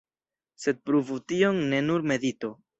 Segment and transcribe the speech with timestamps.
[0.63, 2.55] Sed pruvu tion, ne nur meditu!